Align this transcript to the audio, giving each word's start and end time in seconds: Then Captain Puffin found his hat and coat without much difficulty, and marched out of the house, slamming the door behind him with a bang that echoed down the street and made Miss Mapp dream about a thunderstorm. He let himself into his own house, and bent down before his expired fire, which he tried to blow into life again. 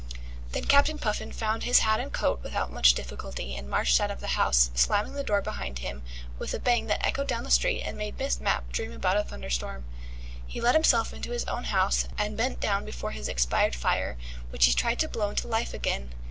Then 0.53 0.65
Captain 0.65 0.97
Puffin 0.97 1.31
found 1.31 1.61
his 1.61 1.81
hat 1.81 1.99
and 1.99 2.11
coat 2.11 2.39
without 2.41 2.73
much 2.73 2.95
difficulty, 2.95 3.55
and 3.55 3.69
marched 3.69 4.01
out 4.01 4.09
of 4.09 4.19
the 4.19 4.29
house, 4.33 4.71
slamming 4.73 5.13
the 5.13 5.23
door 5.23 5.43
behind 5.43 5.77
him 5.77 6.01
with 6.39 6.55
a 6.55 6.59
bang 6.59 6.87
that 6.87 7.05
echoed 7.05 7.27
down 7.27 7.43
the 7.43 7.51
street 7.51 7.81
and 7.83 7.99
made 7.99 8.17
Miss 8.17 8.41
Mapp 8.41 8.71
dream 8.71 8.93
about 8.93 9.15
a 9.17 9.23
thunderstorm. 9.23 9.85
He 10.47 10.59
let 10.59 10.73
himself 10.73 11.13
into 11.13 11.29
his 11.29 11.43
own 11.45 11.65
house, 11.65 12.07
and 12.17 12.35
bent 12.35 12.59
down 12.59 12.83
before 12.83 13.11
his 13.11 13.27
expired 13.27 13.75
fire, 13.75 14.17
which 14.49 14.65
he 14.65 14.73
tried 14.73 14.97
to 15.01 15.07
blow 15.07 15.29
into 15.29 15.47
life 15.47 15.71
again. 15.71 16.11